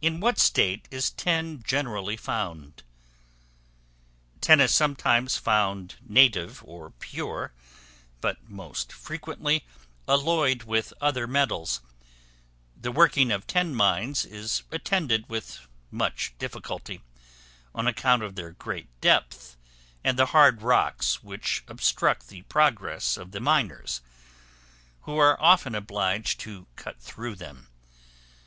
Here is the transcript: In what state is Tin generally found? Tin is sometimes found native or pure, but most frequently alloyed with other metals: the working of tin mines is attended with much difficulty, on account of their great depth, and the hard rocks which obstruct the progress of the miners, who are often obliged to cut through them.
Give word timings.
In 0.00 0.20
what 0.20 0.38
state 0.38 0.88
is 0.90 1.10
Tin 1.10 1.62
generally 1.62 2.16
found? 2.16 2.82
Tin 4.40 4.58
is 4.58 4.72
sometimes 4.72 5.36
found 5.36 5.96
native 6.00 6.64
or 6.64 6.92
pure, 6.92 7.52
but 8.22 8.48
most 8.48 8.90
frequently 8.90 9.66
alloyed 10.08 10.62
with 10.62 10.94
other 10.98 11.26
metals: 11.26 11.82
the 12.74 12.90
working 12.90 13.30
of 13.30 13.46
tin 13.46 13.74
mines 13.74 14.24
is 14.24 14.62
attended 14.72 15.28
with 15.28 15.66
much 15.90 16.32
difficulty, 16.38 17.02
on 17.74 17.86
account 17.86 18.22
of 18.22 18.36
their 18.36 18.52
great 18.52 18.88
depth, 19.02 19.58
and 20.02 20.18
the 20.18 20.24
hard 20.32 20.62
rocks 20.62 21.22
which 21.22 21.62
obstruct 21.68 22.28
the 22.30 22.40
progress 22.44 23.18
of 23.18 23.32
the 23.32 23.40
miners, 23.40 24.00
who 25.02 25.18
are 25.18 25.38
often 25.38 25.74
obliged 25.74 26.40
to 26.40 26.66
cut 26.76 26.98
through 26.98 27.34
them. 27.34 27.66